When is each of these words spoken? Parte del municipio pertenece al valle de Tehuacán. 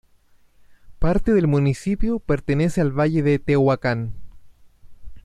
Parte 0.97 1.31
del 1.31 1.45
municipio 1.45 2.17
pertenece 2.17 2.81
al 2.81 2.91
valle 2.91 3.21
de 3.21 3.37
Tehuacán. 3.37 4.13